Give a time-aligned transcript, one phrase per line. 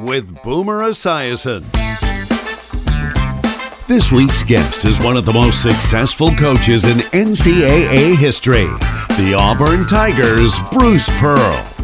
[0.00, 1.64] with Boomer Esiason.
[3.86, 8.66] This week's guest is one of the most successful coaches in NCAA history,
[9.16, 11.75] the Auburn Tigers' Bruce Pearl.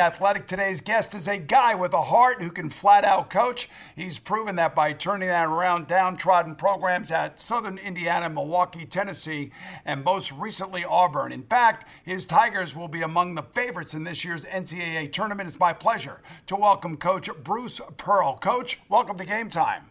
[0.00, 3.68] Athletic, today's guest is a guy with a heart who can flat out coach.
[3.94, 9.52] He's proven that by turning that around downtrodden programs at Southern Indiana, Milwaukee, Tennessee,
[9.84, 11.32] and most recently Auburn.
[11.32, 15.46] In fact, his Tigers will be among the favorites in this year's NCAA tournament.
[15.46, 18.38] It's my pleasure to welcome Coach Bruce Pearl.
[18.38, 19.90] Coach, welcome to Game Time.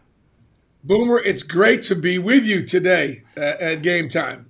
[0.82, 4.49] Boomer, it's great to be with you today uh, at game time.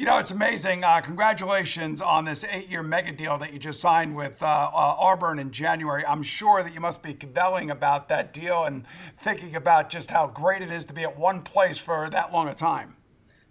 [0.00, 0.82] You know, it's amazing.
[0.82, 4.96] Uh, congratulations on this eight year mega deal that you just signed with uh, uh,
[4.98, 6.06] Auburn in January.
[6.06, 8.86] I'm sure that you must be cavilling about that deal and
[9.18, 12.48] thinking about just how great it is to be at one place for that long
[12.48, 12.96] a time.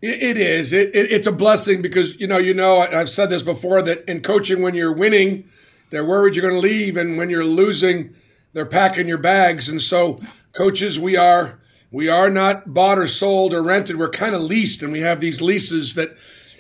[0.02, 0.74] It, it is.
[0.74, 4.10] It, it, it's a blessing because, you know, you know, I've said this before that
[4.10, 5.48] in coaching, when you're winning,
[5.92, 6.98] they're worried you're going to leave.
[6.98, 8.16] And when you're losing,
[8.54, 9.70] they're packing your bags.
[9.70, 10.20] And so,
[10.54, 11.60] coaches, we are.
[11.92, 13.98] We are not bought or sold or rented.
[13.98, 16.16] We're kind of leased, and we have these leases that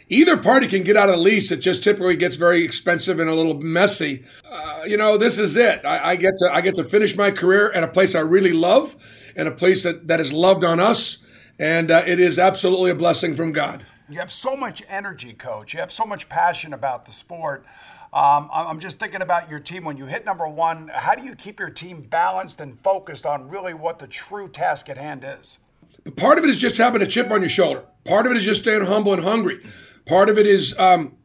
[0.09, 1.51] either party can get out of the lease.
[1.51, 4.25] It just typically gets very expensive and a little messy.
[4.43, 5.85] Uh, you know, this is it.
[5.85, 8.53] I, I, get to I get to finish my career at a place I really
[8.53, 8.95] love,
[9.35, 11.19] and a place that that is loved on us,
[11.57, 13.85] and uh, it is absolutely a blessing from God.
[14.09, 15.73] You have so much energy, coach.
[15.73, 17.63] You have so much passion about the sport.
[18.11, 19.83] Um, I'm just thinking about your team.
[19.83, 23.47] When you hit number one, how do you keep your team balanced and focused on
[23.47, 25.59] really what the true task at hand is?
[26.03, 27.83] But Part of it is just having a chip on your shoulder.
[28.05, 29.63] Part of it is just staying humble and hungry.
[30.09, 31.15] Part of it is, um,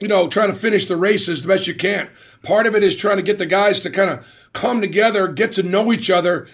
[0.00, 2.08] you know, trying to finish the races the best you can.
[2.42, 5.52] Part of it is trying to get the guys to kind of come together, get
[5.52, 6.48] to know each other,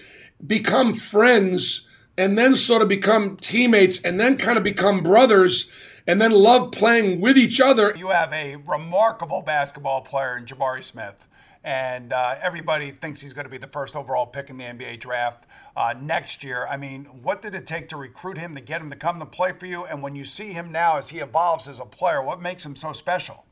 [0.45, 1.87] become friends,
[2.19, 5.71] and then sort of become teammates, and then kind of become brothers
[6.09, 7.95] and then love playing with each other.
[7.97, 11.29] You have a remarkable basketball player in Jabari Smith,
[11.63, 15.01] and uh, everybody thinks he's going to be the first overall pick in the NBA
[15.01, 16.67] draft uh, next year.
[16.71, 19.27] I mean, what did it take to recruit him, to get him to come to
[19.27, 19.85] play for you?
[19.85, 22.77] And when you see him now as he evolves as a player, what makes him
[22.77, 23.45] so special?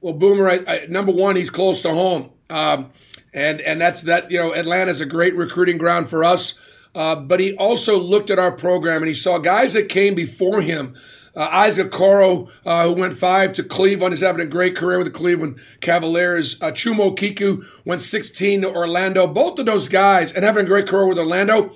[0.00, 2.90] Well, Boomer, I, I, number one, he's close to home, um,
[3.34, 4.30] and and that's that.
[4.30, 6.54] You know, Atlanta's a great recruiting ground for us.
[6.94, 10.60] Uh, but he also looked at our program and he saw guys that came before
[10.60, 10.96] him
[11.36, 15.06] uh, Isaac Okoro, uh, who went five to Cleveland, is having a great career with
[15.06, 16.60] the Cleveland Cavaliers.
[16.60, 19.26] Uh, Chuma Okeke went 16 to Orlando.
[19.26, 21.74] Both of those guys, and having a great career with Orlando,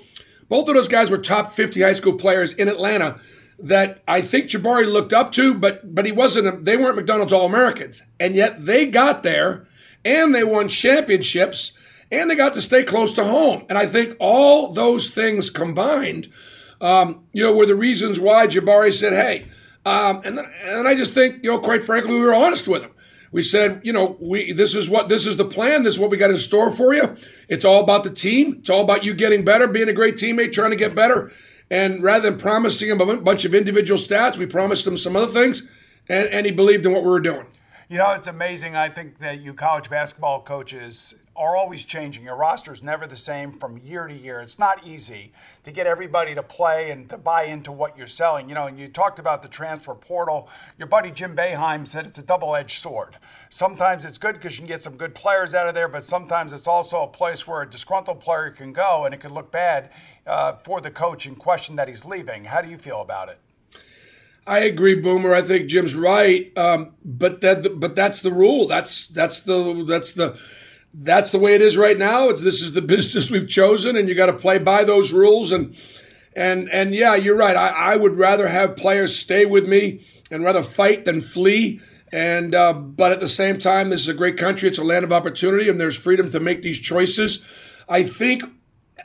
[0.49, 3.19] both of those guys were top 50 high school players in Atlanta
[3.59, 6.47] that I think Jabari looked up to, but but he wasn't.
[6.47, 9.65] A, they weren't McDonald's All Americans, and yet they got there,
[10.03, 11.71] and they won championships,
[12.11, 13.65] and they got to stay close to home.
[13.69, 16.27] And I think all those things combined
[16.81, 19.47] um, you know, were the reasons why Jabari said, hey.
[19.85, 22.81] Um, and, then, and I just think, you know, quite frankly, we were honest with
[22.81, 22.91] him.
[23.31, 25.83] We said, you know, we this is what this is the plan.
[25.83, 27.17] This is what we got in store for you.
[27.49, 28.57] It's all about the team.
[28.59, 31.33] It's all about you getting better, being a great teammate, trying to get better.
[31.69, 35.31] And rather than promising him a bunch of individual stats, we promised him some other
[35.31, 35.67] things,
[36.07, 37.45] and, and he believed in what we were doing.
[37.89, 38.75] You know, it's amazing.
[38.75, 42.23] I think that you college basketball coaches are always changing.
[42.23, 44.39] Your roster is never the same from year to year.
[44.39, 48.47] It's not easy to get everybody to play and to buy into what you're selling.
[48.47, 50.47] You know, and you talked about the transfer portal.
[50.77, 53.17] Your buddy Jim Boeheim said it's a double-edged sword.
[53.49, 56.53] Sometimes it's good because you can get some good players out of there, but sometimes
[56.53, 59.89] it's also a place where a disgruntled player can go and it can look bad
[60.25, 62.45] uh, for the coach in question that he's leaving.
[62.45, 63.39] How do you feel about it?
[64.47, 65.33] I agree, Boomer.
[65.33, 68.67] I think Jim's right, um, but that but that's the rule.
[68.67, 70.37] That's that's the that's the
[70.97, 72.29] that's the way it is right now.
[72.29, 75.51] It's this is the business we've chosen, and you got to play by those rules.
[75.51, 75.75] And
[76.35, 77.55] and and yeah, you're right.
[77.55, 81.81] I, I would rather have players stay with me and rather fight than flee.
[82.11, 84.69] And uh, but at the same time, this is a great country.
[84.69, 87.43] It's a land of opportunity, and there's freedom to make these choices.
[87.89, 88.43] I think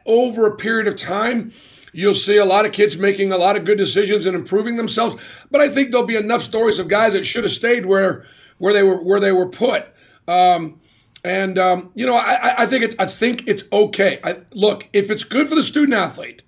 [0.06, 1.52] over a period of time,
[1.92, 5.16] you'll see a lot of kids making a lot of good decisions and improving themselves.
[5.50, 8.24] But I think there'll be enough stories of guys that should have stayed where
[8.58, 9.86] where they were where they were put.
[10.28, 10.79] Um,
[11.24, 14.20] and um, you know, I, I think it's I think it's okay.
[14.24, 16.42] I, look, if it's good for the student athlete,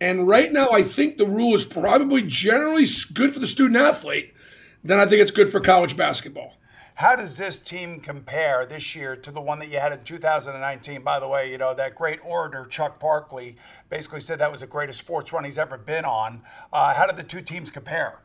[0.00, 2.84] and right now I think the rule is probably generally
[3.14, 4.32] good for the student athlete,
[4.84, 6.54] then I think it's good for college basketball.
[6.94, 11.02] How does this team compare this year to the one that you had in 2019?
[11.02, 13.54] By the way, you know, that great orator, Chuck Barkley,
[13.88, 16.42] basically said that was the greatest sports run he's ever been on.
[16.72, 18.18] Uh, how did the two teams compare?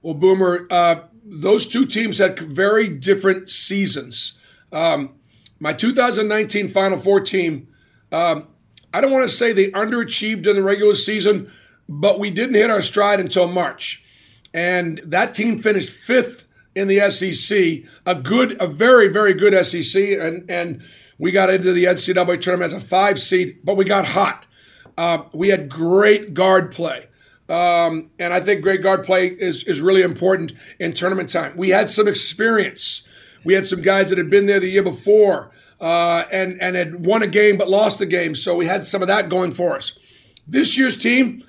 [0.00, 4.34] Well, Boomer, uh, those two teams had very different seasons.
[4.72, 5.14] Um,
[5.58, 7.68] my 2019 Final Four team,
[8.12, 8.48] um,
[8.92, 11.52] I don't want to say they underachieved in the regular season,
[11.88, 14.02] but we didn't hit our stride until March.
[14.52, 20.02] And that team finished fifth in the SEC, a good, a very, very good SEC,
[20.18, 20.82] and and
[21.18, 24.46] we got into the NCAA tournament as a five seed, but we got hot.
[24.96, 27.08] Uh, we had great guard play.
[27.50, 31.56] Um, and I think great guard play is, is really important in tournament time.
[31.56, 33.02] We had some experience.
[33.44, 35.50] We had some guys that had been there the year before
[35.80, 38.34] uh, and, and had won a game but lost a game.
[38.34, 39.98] So we had some of that going for us.
[40.46, 41.44] This year's team,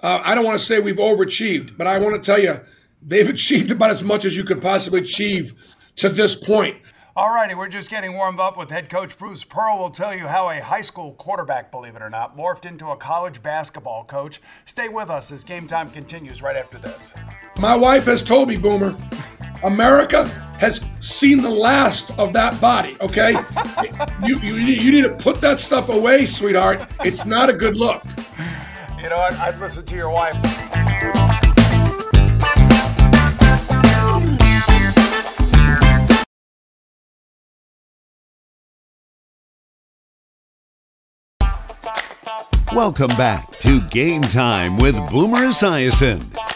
[0.00, 2.60] uh, I don't want to say we've overachieved, but I want to tell you,
[3.02, 5.54] they've achieved about as much as you could possibly achieve
[5.96, 6.76] to this point.
[7.16, 9.78] All righty, we're just getting warmed up with head coach Bruce Pearl.
[9.78, 12.96] will tell you how a high school quarterback, believe it or not, morphed into a
[12.96, 14.40] college basketball coach.
[14.64, 17.14] Stay with us as game time continues right after this.
[17.56, 18.96] My wife has told me, Boomer,
[19.62, 20.26] America
[20.58, 23.32] has seen the last of that body, okay?
[24.24, 26.88] you, you, you need to put that stuff away, sweetheart.
[27.04, 28.02] It's not a good look.
[29.02, 30.34] You know, I'd, I'd listen to your wife.
[42.72, 46.53] Welcome back to Game Time with Boomer Esiason.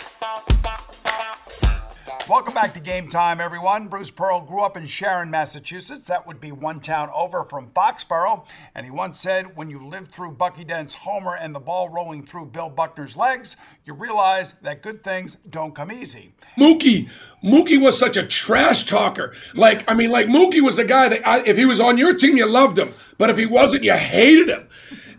[2.28, 3.88] Welcome back to Game Time, everyone.
[3.88, 6.06] Bruce Pearl grew up in Sharon, Massachusetts.
[6.08, 8.46] That would be one town over from Foxborough.
[8.74, 12.24] And he once said, when you live through Bucky Dent's homer and the ball rolling
[12.24, 16.32] through Bill Buckner's legs, you realize that good things don't come easy.
[16.58, 17.10] Mookie,
[17.42, 19.34] Mookie was such a trash talker.
[19.54, 22.14] Like, I mean, like Mookie was the guy that I, if he was on your
[22.14, 22.92] team, you loved him.
[23.18, 24.68] But if he wasn't, you hated him.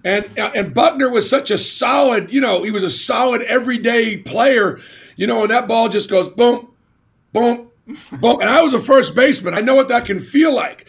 [0.03, 4.17] And uh, and Buckner was such a solid, you know, he was a solid everyday
[4.17, 4.79] player,
[5.17, 6.71] you know, and that ball just goes boom,
[7.33, 7.69] boom,
[8.19, 8.41] boom.
[8.41, 9.53] And I was a first baseman.
[9.53, 10.87] I know what that can feel like.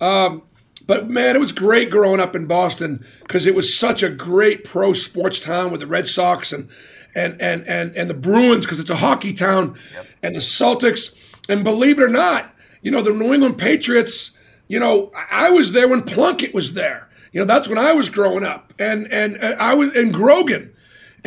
[0.00, 0.42] Um,
[0.86, 4.64] but man, it was great growing up in Boston because it was such a great
[4.64, 6.68] pro sports town with the Red Sox and
[7.14, 10.06] and and and, and the Bruins because it's a hockey town, yep.
[10.22, 11.14] and the Celtics.
[11.48, 14.32] And believe it or not, you know the New England Patriots.
[14.66, 17.08] You know, I was there when Plunkett was there.
[17.32, 20.72] You know, that's when I was growing up, and and, and I was in Grogan,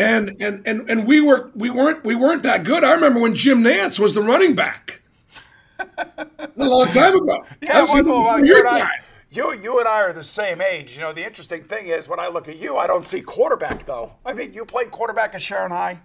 [0.01, 2.83] and and and and we were we weren't we weren't that good.
[2.83, 5.01] I remember when Jim Nance was the running back.
[5.97, 7.43] a long time ago.
[7.61, 8.89] Yeah, it was a long time.
[9.33, 10.95] You, you and I are the same age.
[10.95, 13.85] You know, the interesting thing is when I look at you, I don't see quarterback
[13.85, 14.11] though.
[14.25, 16.01] I mean, you played quarterback at Sharon High.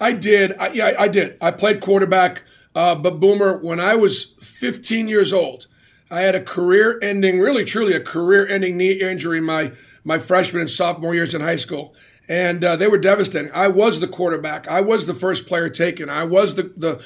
[0.00, 0.56] I did.
[0.58, 1.36] I, yeah, I did.
[1.40, 2.42] I played quarterback.
[2.74, 5.66] Uh, but Boomer, when I was 15 years old,
[6.10, 9.72] I had a career ending, really truly a career ending knee injury my,
[10.04, 11.94] my freshman and sophomore years in high school.
[12.28, 13.50] And uh, they were devastating.
[13.52, 14.68] I was the quarterback.
[14.68, 16.10] I was the first player taken.
[16.10, 17.02] I was the, the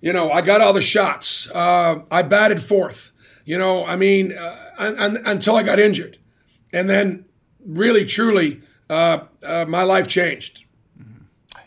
[0.00, 1.50] you know, I got all the shots.
[1.50, 3.12] Uh, I batted fourth.
[3.44, 6.18] You know, I mean, uh, until I got injured.
[6.72, 7.24] And then,
[7.64, 10.64] really, truly, uh, uh, my life changed.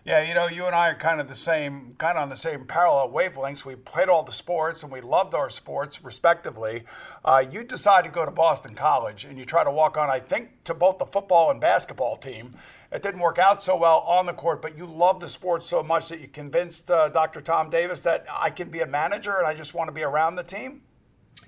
[0.05, 2.37] Yeah, you know, you and I are kind of the same, kind of on the
[2.37, 3.65] same parallel wavelengths.
[3.65, 6.83] We played all the sports and we loved our sports respectively.
[7.23, 10.19] Uh, you decide to go to Boston College and you try to walk on, I
[10.19, 12.53] think, to both the football and basketball team.
[12.91, 15.83] It didn't work out so well on the court, but you love the sport so
[15.83, 17.41] much that you convinced uh, Dr.
[17.41, 20.35] Tom Davis that I can be a manager and I just want to be around
[20.35, 20.83] the team.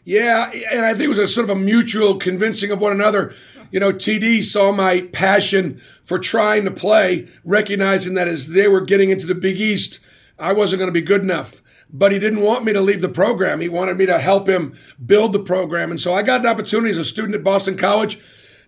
[0.03, 3.33] Yeah, and I think it was a sort of a mutual convincing of one another.
[3.71, 8.81] You know, TD saw my passion for trying to play, recognizing that as they were
[8.81, 9.99] getting into the Big East,
[10.39, 11.61] I wasn't going to be good enough.
[11.89, 13.59] But he didn't want me to leave the program.
[13.59, 15.91] He wanted me to help him build the program.
[15.91, 18.19] And so I got an opportunity as a student at Boston College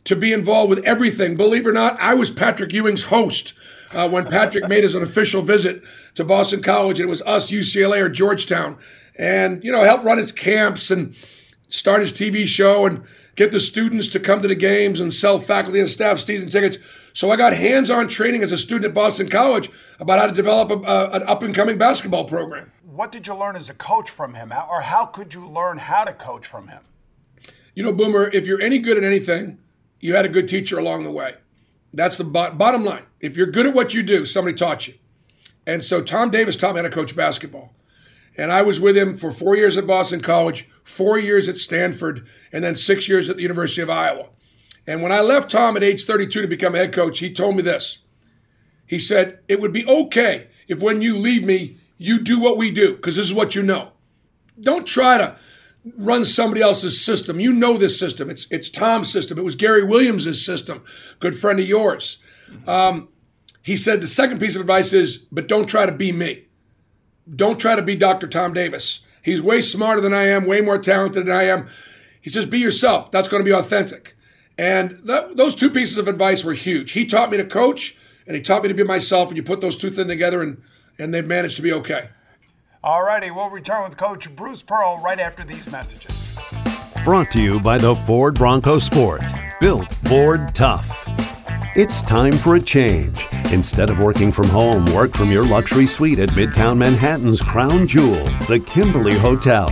[0.05, 1.35] to be involved with everything.
[1.35, 3.53] Believe it or not, I was Patrick Ewing's host.
[3.91, 5.81] Uh, when Patrick made his official visit
[6.13, 8.77] to Boston College, and it was us, UCLA, or Georgetown
[9.19, 11.13] and you know help run his camps and
[11.67, 13.03] start his TV show and
[13.35, 16.77] get the students to come to the games and sell faculty and staff season tickets.
[17.13, 20.71] So I got hands-on training as a student at Boston College about how to develop
[20.71, 22.71] a, a, an up-and-coming basketball program.
[22.83, 26.03] What did you learn as a coach from him, or how could you learn how
[26.03, 26.81] to coach from him?
[27.75, 29.59] You know, Boomer, if you're any good at anything,
[29.99, 31.35] you had a good teacher along the way.
[31.93, 33.05] That's the bo- bottom line.
[33.19, 34.93] If you're good at what you do, somebody taught you.
[35.65, 37.73] And so Tom Davis taught me how to coach basketball.
[38.37, 42.25] And I was with him for four years at Boston College, four years at Stanford,
[42.53, 44.29] and then six years at the University of Iowa.
[44.87, 47.61] And when I left Tom at age 32 to become head coach, he told me
[47.61, 47.99] this.
[48.87, 52.71] He said, It would be okay if when you leave me, you do what we
[52.71, 53.91] do, because this is what you know.
[54.59, 55.35] Don't try to
[55.97, 57.39] run somebody else's system.
[57.39, 58.29] You know this system.
[58.29, 59.37] It's it's Tom's system.
[59.37, 60.83] It was Gary Williams' system,
[61.19, 62.17] good friend of yours.
[62.67, 63.09] Um,
[63.61, 66.45] he said the second piece of advice is, but don't try to be me.
[67.35, 68.27] Don't try to be Dr.
[68.27, 69.01] Tom Davis.
[69.21, 71.67] He's way smarter than I am, way more talented than I am.
[72.21, 73.11] He says, be yourself.
[73.11, 74.15] That's going to be authentic.
[74.57, 76.91] And th- those two pieces of advice were huge.
[76.91, 79.29] He taught me to coach, and he taught me to be myself.
[79.29, 80.61] And you put those two things together, and
[80.97, 82.09] and they've managed to be okay.
[82.81, 86.39] All righty, we'll return with Coach Bruce Pearl right after these messages.
[87.03, 89.21] Brought to you by the Ford Bronco Sport.
[89.59, 91.03] Built Ford Tough.
[91.75, 93.27] It's time for a change.
[93.51, 98.23] Instead of working from home, work from your luxury suite at Midtown Manhattan's crown jewel,
[98.47, 99.67] the Kimberly Hotel.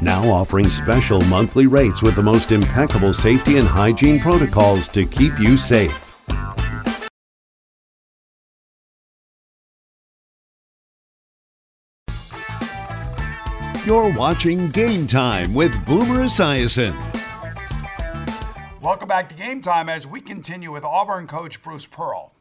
[0.00, 5.36] Now offering special monthly rates with the most impeccable safety and hygiene protocols to keep
[5.40, 6.01] you safe.
[13.84, 16.94] You're watching Game Time with Boomer Esiason.
[18.80, 22.32] Welcome back to Game Time as we continue with Auburn coach Bruce Pearl.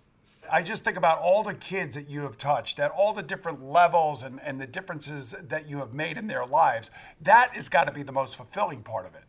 [0.51, 3.63] I just think about all the kids that you have touched at all the different
[3.63, 6.91] levels and, and the differences that you have made in their lives.
[7.19, 9.23] That has got to be the most fulfilling part of it.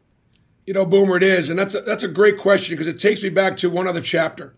[0.66, 1.48] You know, Boomer, it is.
[1.48, 4.02] And that's a, that's a great question because it takes me back to one other
[4.02, 4.54] chapter.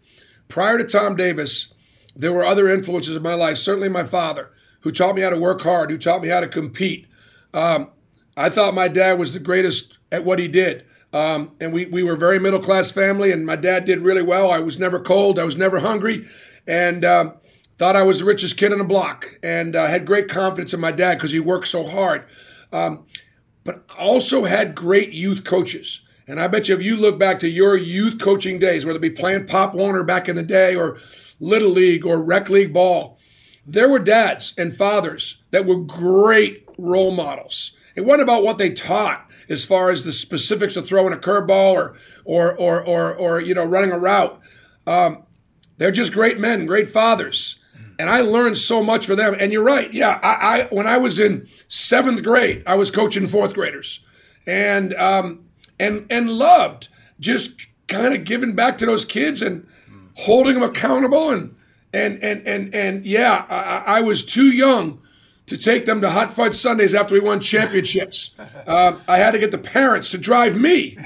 [0.49, 1.73] Prior to Tom Davis,
[2.17, 5.39] there were other influences in my life, certainly my father, who taught me how to
[5.39, 7.07] work hard, who taught me how to compete.
[7.55, 7.89] Um,
[8.37, 10.85] I thought my dad was the greatest at what he did.
[11.13, 14.23] Um, and we, we were a very middle class family, and my dad did really
[14.23, 14.51] well.
[14.51, 16.27] I was never cold, I was never hungry,
[16.67, 17.35] and uh,
[17.79, 20.81] thought I was the richest kid on the block, and uh, had great confidence in
[20.81, 22.25] my dad because he worked so hard.
[22.73, 23.07] Um,
[23.63, 26.03] but also had great youth coaches.
[26.27, 29.03] And I bet you if you look back to your youth coaching days, whether it
[29.03, 30.99] be playing Pop Warner back in the day or
[31.41, 33.19] Little League or Rec League ball,
[33.67, 37.73] there were dads and fathers that were great role models.
[37.95, 41.75] It wasn't about what they taught as far as the specifics of throwing a curveball
[41.75, 44.40] or, or, or, or, or, you know, running a route.
[44.87, 45.25] Um,
[45.76, 47.59] they're just great men, great fathers.
[47.99, 49.37] And I learned so much from them.
[49.38, 49.93] And you're right.
[49.93, 50.19] Yeah.
[50.23, 54.00] I, I when I was in seventh grade, I was coaching fourth graders
[54.47, 55.45] and, um,
[55.78, 56.88] and, and loved
[57.21, 57.52] just
[57.87, 59.66] kind of giving back to those kids and
[60.14, 61.31] holding them accountable.
[61.31, 61.54] And,
[61.93, 65.00] and, and, and, and yeah, I, I was too young
[65.47, 68.33] to take them to hot fudge Sundays after we won championships.
[68.67, 70.97] Uh, I had to get the parents to drive me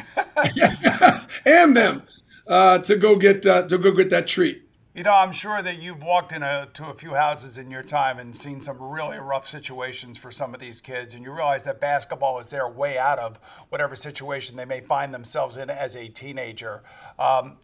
[1.44, 2.04] and them
[2.46, 4.62] uh, to go get uh, to go get that treat.
[4.94, 8.36] You know, I'm sure that you've walked into a few houses in your time and
[8.36, 12.40] seen some really rough situations for some of these kids, and you realize that basketball
[12.40, 16.82] is their way out of whatever situation they may find themselves in as a teenager.
[17.18, 17.58] Um,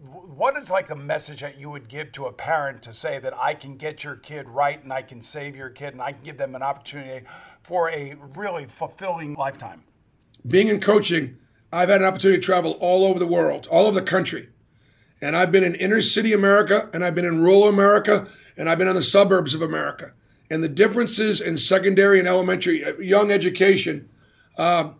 [0.00, 3.34] what is like the message that you would give to a parent to say that
[3.36, 6.22] I can get your kid right and I can save your kid and I can
[6.22, 7.26] give them an opportunity
[7.62, 9.82] for a really fulfilling lifetime?
[10.46, 11.38] Being in coaching,
[11.72, 14.48] I've had an opportunity to travel all over the world, all over the country.
[15.20, 18.78] And I've been in inner city America, and I've been in rural America, and I've
[18.78, 20.12] been in the suburbs of America.
[20.50, 24.08] And the differences in secondary and elementary uh, young education
[24.58, 24.90] uh,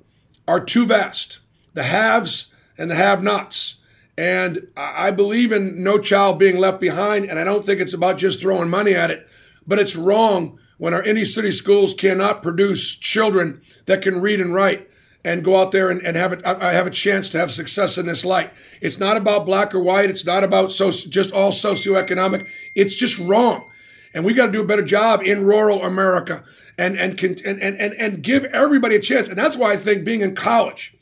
[0.48, 1.40] are too vast
[1.74, 2.46] the haves
[2.78, 3.76] and the have nots.
[4.18, 8.16] And I believe in no child being left behind, and I don't think it's about
[8.16, 9.28] just throwing money at it,
[9.66, 14.54] but it's wrong when our inner city schools cannot produce children that can read and
[14.54, 14.88] write
[15.24, 17.98] and go out there and, and have a, I have a chance to have success
[17.98, 18.52] in this light.
[18.80, 20.08] It's not about black or white.
[20.08, 22.48] It's not about so, just all socioeconomic.
[22.74, 23.68] It's just wrong.
[24.14, 26.44] And we got to do a better job in rural America
[26.78, 29.28] and, and, and, and, and give everybody a chance.
[29.28, 30.96] And that's why I think being in college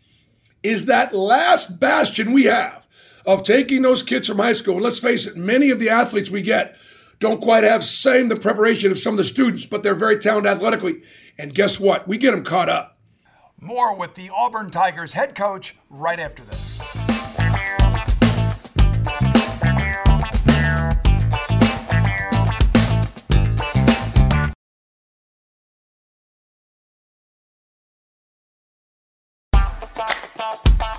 [0.62, 2.83] is that last bastion we have
[3.26, 4.81] of taking those kids from high school.
[4.81, 6.76] Let's face it, many of the athletes we get
[7.21, 10.52] don't quite have same the preparation of some of the students, but they're very talented
[10.52, 11.02] athletically.
[11.38, 12.07] And guess what?
[12.07, 12.99] We get them caught up.
[13.61, 16.81] More with the Auburn Tigers head coach right after this.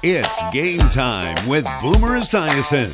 [0.08, 2.94] It's game time with Boomer Esiason.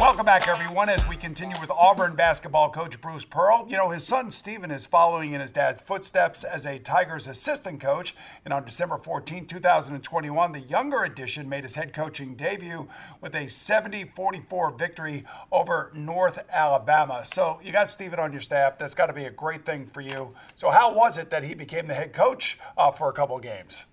[0.00, 3.66] Welcome back, everyone, as we continue with Auburn basketball coach Bruce Pearl.
[3.68, 7.80] You know, his son Stephen is following in his dad's footsteps as a Tigers assistant
[7.80, 8.16] coach.
[8.44, 12.88] And on December 14, 2021, the younger addition made his head coaching debut
[13.20, 17.24] with a 70 44 victory over North Alabama.
[17.24, 18.76] So you got Stephen on your staff.
[18.76, 20.34] That's got to be a great thing for you.
[20.56, 23.42] So, how was it that he became the head coach uh, for a couple of
[23.42, 23.86] games?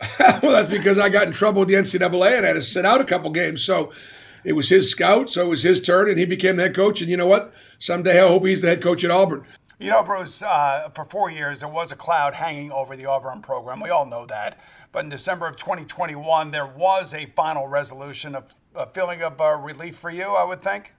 [0.42, 3.00] well, that's because I got in trouble with the NCAA and had to sit out
[3.00, 3.64] a couple games.
[3.64, 3.92] So,
[4.46, 7.00] it was his scout, so it was his turn, and he became the head coach.
[7.00, 7.52] And you know what?
[7.80, 9.44] Someday I hope he's the head coach at Auburn.
[9.80, 13.42] You know, Bruce, uh, for four years, there was a cloud hanging over the Auburn
[13.42, 13.80] program.
[13.80, 14.60] We all know that.
[14.92, 19.58] But in December of 2021, there was a final resolution, of a feeling of uh,
[19.60, 20.94] relief for you, I would think.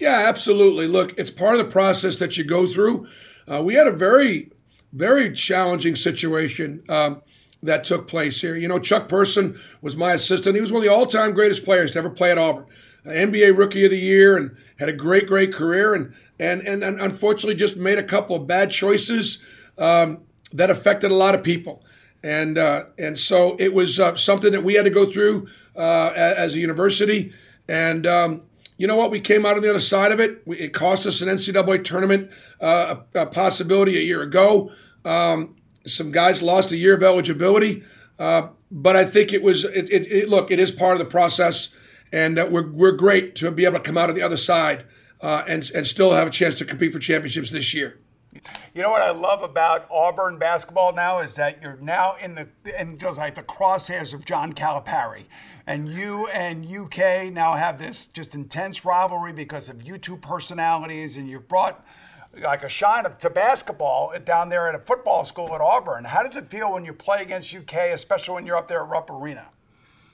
[0.00, 0.88] Yeah, absolutely.
[0.88, 3.06] Look, it's part of the process that you go through.
[3.46, 4.50] Uh, we had a very,
[4.92, 6.82] very challenging situation.
[6.88, 7.22] Um,
[7.62, 8.56] that took place here.
[8.56, 10.54] You know, Chuck Person was my assistant.
[10.54, 12.66] He was one of the all-time greatest players to ever play at Auburn.
[13.04, 16.82] Uh, NBA Rookie of the Year, and had a great, great career, and and and,
[16.82, 19.38] and unfortunately just made a couple of bad choices
[19.78, 20.18] um,
[20.52, 21.82] that affected a lot of people.
[22.22, 26.12] And uh, and so it was uh, something that we had to go through uh,
[26.14, 27.32] as a university.
[27.68, 28.42] And um,
[28.76, 29.10] you know what?
[29.10, 30.42] We came out on the other side of it.
[30.46, 34.72] We, it cost us an NCAA tournament uh, a, a, possibility a year ago.
[35.04, 35.56] Um,
[35.90, 37.82] some guys lost a year of eligibility,
[38.18, 39.64] uh, but I think it was.
[39.64, 41.70] It, it, it, look, it is part of the process,
[42.12, 44.84] and uh, we're we're great to be able to come out of the other side
[45.20, 47.98] uh, and and still have a chance to compete for championships this year.
[48.74, 52.48] You know what I love about Auburn basketball now is that you're now in the
[52.78, 55.24] in just like the crosshairs of John Calipari,
[55.66, 61.16] and you and UK now have this just intense rivalry because of you two personalities,
[61.16, 61.84] and you've brought
[62.38, 66.04] like a shine of, to basketball down there at a football school at Auburn.
[66.04, 68.88] How does it feel when you play against UK, especially when you're up there at
[68.88, 69.50] Rupp Arena?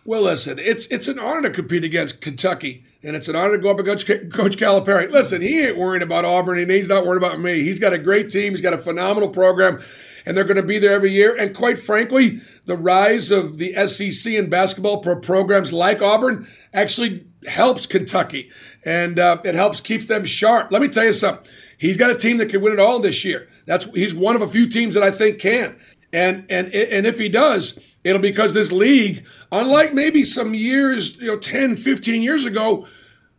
[0.05, 3.63] Well, listen, it's it's an honor to compete against Kentucky, and it's an honor to
[3.63, 5.11] go up against Coach Calipari.
[5.11, 7.65] Listen, he ain't worrying about Auburn, and he's not worried about me.
[7.65, 8.53] He's got a great team.
[8.53, 9.83] He's got a phenomenal program,
[10.25, 11.35] and they're going to be there every year.
[11.35, 17.27] And quite frankly, the rise of the SEC and basketball pro programs like Auburn actually
[17.49, 18.53] helps Kentucky,
[18.85, 20.71] and uh, it helps keep them sharp.
[20.71, 21.51] Let me tell you something.
[21.79, 23.49] He's got a team that can win it all this year.
[23.67, 25.77] That's he's one of a few teams that I think can.
[26.13, 31.17] And and and if he does, it'll be because this league, unlike maybe some years,
[31.17, 32.87] you know, 10, 15 years ago,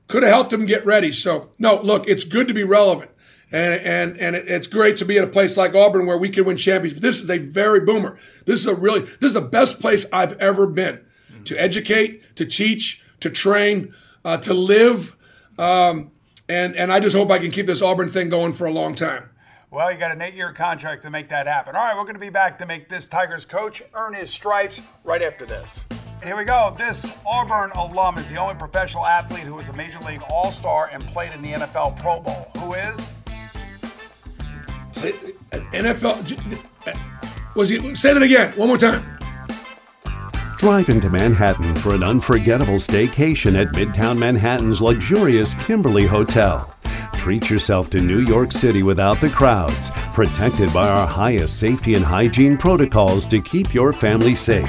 [0.07, 1.11] could have helped him get ready.
[1.11, 3.11] So, no, look, it's good to be relevant.
[3.51, 6.43] And, and and it's great to be at a place like Auburn where we can
[6.43, 7.01] win championships.
[7.01, 8.17] This is a very boomer.
[8.45, 10.99] This is a really this is the best place I've ever been
[11.45, 13.93] to educate, to teach, to train,
[14.25, 15.15] uh, to live.
[15.57, 16.11] Um,
[16.49, 18.95] and and I just hope I can keep this Auburn thing going for a long
[18.95, 19.29] time.
[19.69, 21.75] Well, you got an eight-year contract to make that happen.
[21.75, 24.81] All right, we're going to be back to make this Tigers coach earn his stripes
[25.03, 25.85] right after this.
[25.89, 26.73] And here we go.
[26.77, 31.05] This Auburn alum is the only professional athlete who is a Major League All-Star and
[31.07, 32.49] played in the NFL Pro Bowl.
[32.59, 33.11] Who is?
[35.51, 36.65] NFL.
[37.55, 37.95] Was he?
[37.95, 38.53] Say that again.
[38.53, 39.16] One more time.
[40.57, 46.73] Drive into Manhattan for an unforgettable staycation at Midtown Manhattan's luxurious Kimberly Hotel.
[47.13, 52.03] Treat yourself to New York City without the crowds, protected by our highest safety and
[52.03, 54.67] hygiene protocols to keep your family safe.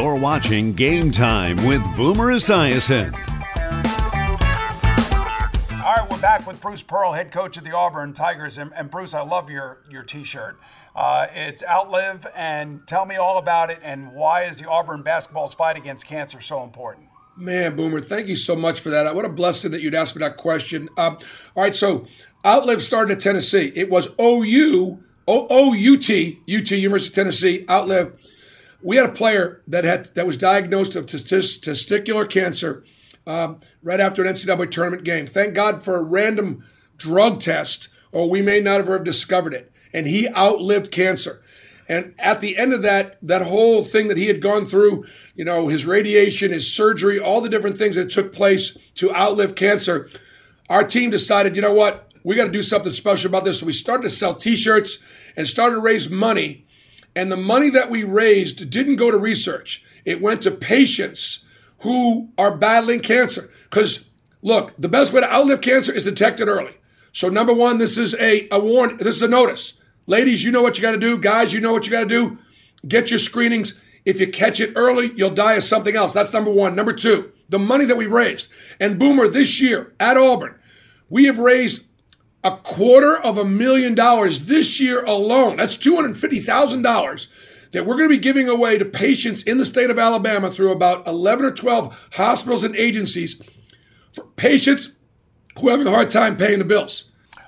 [0.00, 3.12] You're watching Game Time with Boomer Esiason.
[5.72, 8.56] All right, we're back with Bruce Pearl, head coach of the Auburn Tigers.
[8.56, 10.58] And, and Bruce, I love your, your T-shirt.
[10.96, 15.52] Uh, it's Outlive, and tell me all about it and why is the Auburn basketball's
[15.52, 17.06] fight against cancer so important?
[17.36, 19.14] Man, Boomer, thank you so much for that.
[19.14, 20.88] What a blessing that you'd ask me that question.
[20.96, 21.18] Um,
[21.54, 22.06] all right, so
[22.46, 23.70] Outlive started at Tennessee.
[23.76, 28.14] It was OU, O-U-T, UT, University of Tennessee, Outlive
[28.82, 32.84] we had a player that had that was diagnosed of testicular cancer
[33.26, 35.26] um, right after an NCAA tournament game.
[35.26, 36.64] Thank God for a random
[36.96, 39.72] drug test, or we may not have discovered it.
[39.92, 41.42] And he outlived cancer.
[41.88, 45.44] And at the end of that, that whole thing that he had gone through, you
[45.44, 50.08] know, his radiation, his surgery, all the different things that took place to outlive cancer,
[50.68, 53.58] our team decided, you know what, we got to do something special about this.
[53.58, 54.98] So we started to sell T-shirts
[55.36, 56.64] and started to raise money
[57.14, 61.44] and the money that we raised didn't go to research, it went to patients
[61.80, 63.50] who are battling cancer.
[63.64, 64.06] Because,
[64.42, 66.76] look, the best way to outlive cancer is detected early.
[67.12, 69.74] So, number one, this is a, a warning, this is a notice.
[70.06, 71.18] Ladies, you know what you got to do.
[71.18, 72.38] Guys, you know what you got to do.
[72.86, 73.78] Get your screenings.
[74.04, 76.12] If you catch it early, you'll die of something else.
[76.12, 76.74] That's number one.
[76.74, 78.48] Number two, the money that we've raised.
[78.78, 80.54] And Boomer, this year at Auburn,
[81.08, 81.82] we have raised
[82.42, 85.56] a quarter of a million dollars this year alone.
[85.56, 87.26] That's $250,000
[87.72, 90.72] that we're going to be giving away to patients in the state of Alabama through
[90.72, 93.40] about 11 or 12 hospitals and agencies
[94.14, 94.90] for patients
[95.58, 97.04] who are having a hard time paying the bills.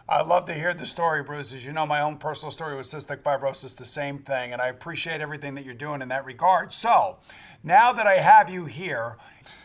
[0.08, 1.54] I love to hear the story, Bruce.
[1.54, 4.68] As you know, my own personal story with cystic fibrosis, the same thing, and I
[4.68, 6.72] appreciate everything that you're doing in that regard.
[6.72, 7.18] So,
[7.62, 9.16] now that I have you here,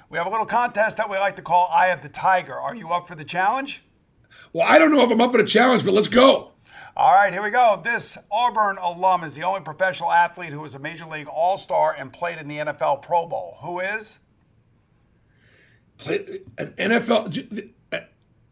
[0.09, 2.53] we have a little contest that we like to call Eye of the Tiger.
[2.53, 3.83] Are you up for the challenge?
[4.53, 6.51] Well, I don't know if I'm up for the challenge, but let's go.
[6.95, 7.79] All right, here we go.
[7.83, 11.93] This Auburn alum is the only professional athlete who is a Major League All Star
[11.93, 13.57] and played in the NFL Pro Bowl.
[13.61, 14.19] Who is?
[15.99, 16.27] Played
[16.59, 17.71] uh, an NFL.
[17.91, 17.99] Uh,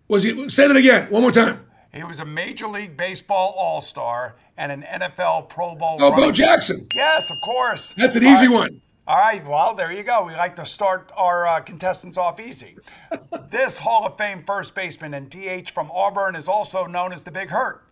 [0.08, 0.48] was he?
[0.50, 1.10] Say that again.
[1.10, 1.66] One more time.
[1.92, 5.98] He was a Major League Baseball All Star and an NFL Pro Bowl.
[6.00, 6.88] Oh, Bo Jackson.
[6.94, 7.96] Yes, of course.
[7.98, 8.82] That's an easy one.
[9.08, 10.24] All right, well, there you go.
[10.24, 12.76] We like to start our uh, contestants off easy.
[13.52, 17.30] this Hall of Fame first baseman and DH from Auburn is also known as the
[17.30, 17.84] Big Hurt.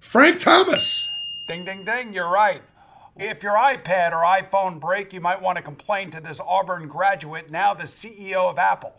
[0.00, 1.08] Frank Thomas.
[1.46, 2.60] Ding, ding, ding, you're right.
[3.16, 7.48] If your iPad or iPhone break, you might want to complain to this Auburn graduate,
[7.48, 8.94] now the CEO of Apple.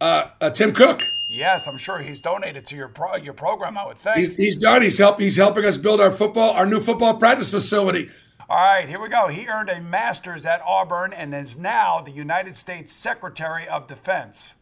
[0.00, 1.04] Uh, uh, Tim Cook.
[1.28, 3.76] Yes, I'm sure he's donated to your pro- your program.
[3.76, 4.82] I would think he's, he's done.
[4.82, 5.18] He's help.
[5.18, 8.08] He's helping us build our football, our new football practice facility.
[8.50, 9.28] All right, here we go.
[9.28, 14.54] He earned a master's at Auburn and is now the United States Secretary of Defense.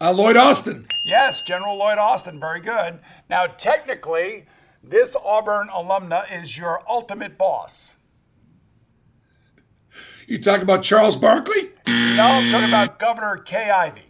[0.00, 0.86] Uh, Lloyd Austin.
[1.04, 2.40] Yes, General Lloyd Austin.
[2.40, 3.00] Very good.
[3.28, 4.46] Now, technically,
[4.82, 7.98] this Auburn alumna is your ultimate boss.
[10.26, 11.70] You talking about Charles Barkley?
[11.86, 14.03] No, I'm talking about Governor Kay Ivey.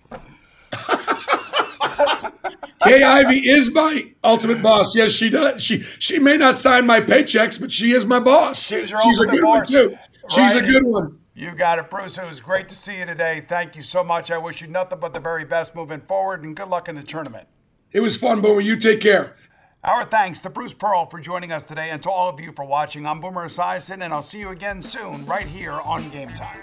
[2.85, 4.95] Kay Ivey is my ultimate boss.
[4.95, 5.63] Yes, she does.
[5.63, 8.63] She she may not sign my paychecks, but she is my boss.
[8.67, 9.57] She's your She's ultimate good boss.
[9.57, 9.97] one too.
[10.31, 10.65] She's Right.
[10.65, 11.19] a good one.
[11.35, 12.17] You got it, Bruce.
[12.17, 13.45] It was great to see you today.
[13.49, 14.31] Thank you so much.
[14.31, 17.03] I wish you nothing but the very best moving forward and good luck in the
[17.03, 17.49] tournament.
[17.93, 18.61] It was fun, Boomer.
[18.61, 19.35] You take care.
[19.83, 22.65] Our thanks to Bruce Pearl for joining us today and to all of you for
[22.65, 23.05] watching.
[23.05, 26.61] I'm Boomer Esiason, and I'll see you again soon right here on Game Time.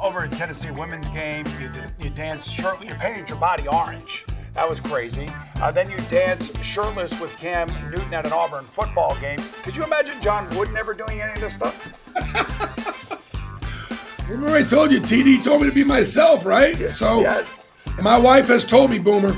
[0.00, 2.88] Over at Tennessee women's game, you, you dance shirtless.
[2.88, 4.24] You painted your body orange.
[4.54, 5.28] That was crazy.
[5.56, 9.38] Uh, then you dance shirtless with Cam Newton at an Auburn football game.
[9.62, 11.74] Could you imagine John Wooden ever doing any of this stuff?
[14.28, 16.88] Remember I told you, TD told me to be myself, right?
[16.88, 17.58] So Yes.
[18.02, 19.36] my wife has told me, Boomer,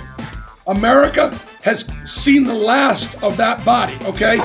[0.66, 4.36] America has seen the last of that body, okay?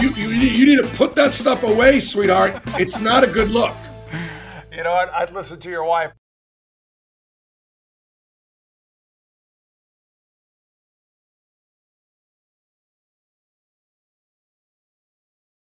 [0.00, 2.60] you, you, you need to put that stuff away, sweetheart.
[2.78, 3.74] It's not a good look.
[4.72, 5.12] You know what?
[5.12, 6.12] I'd listen to your wife.